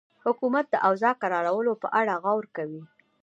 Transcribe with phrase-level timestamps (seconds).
[0.23, 2.83] حکومت د اوضاع د کرارولو په اړه غور کوي.